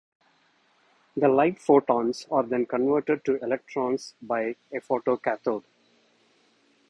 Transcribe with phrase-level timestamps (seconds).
[1.15, 5.63] The light photons are then converted to electrons by a photocathode.